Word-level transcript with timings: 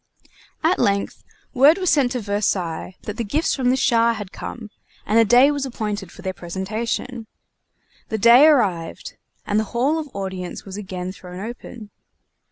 At 0.63 0.79
length, 0.79 1.23
word 1.53 1.77
was 1.77 1.91
sent 1.91 2.13
to 2.13 2.21
Versailles 2.21 2.95
that 3.03 3.17
the 3.17 3.23
gifts 3.23 3.53
from 3.53 3.69
the 3.69 3.75
Shah 3.75 4.13
had 4.13 4.31
come, 4.31 4.71
and 5.05 5.19
a 5.19 5.23
day 5.23 5.51
was 5.51 5.63
appointed 5.63 6.11
for 6.11 6.23
their 6.23 6.33
presentation. 6.33 7.27
The 8.09 8.17
day 8.17 8.47
arrived, 8.47 9.17
and 9.45 9.59
the 9.59 9.63
Hall 9.77 9.99
of 9.99 10.09
Audience 10.15 10.65
was 10.65 10.75
again 10.75 11.11
thrown 11.11 11.39
open. 11.39 11.91